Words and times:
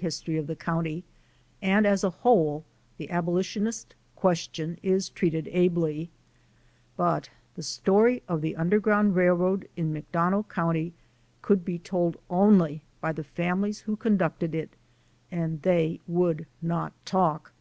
history 0.00 0.36
of 0.36 0.46
the 0.46 0.54
county, 0.54 1.02
and 1.60 1.84
as 1.84 2.04
a 2.04 2.10
whole 2.22 2.64
the 2.98 3.10
abolitionist 3.10 3.96
question 4.14 4.78
is 4.80 5.08
treated 5.08 5.48
ably, 5.50 6.08
but 6.96 7.28
the 7.56 7.64
story 7.64 8.22
of 8.28 8.40
the 8.40 8.54
Underground 8.54 9.12
Eailroad 9.12 9.66
in 9.74 9.92
McDonough 9.92 10.48
county 10.48 10.94
could 11.42 11.64
be 11.64 11.80
told 11.80 12.16
only 12.30 12.80
by 13.00 13.10
the 13.10 13.24
families 13.24 13.80
who 13.80 13.96
conducted 13.96 14.54
it 14.54 14.70
and 15.32 15.62
they 15.62 15.98
would 16.06 16.46
not 16.62 16.92
talk. 17.04 17.52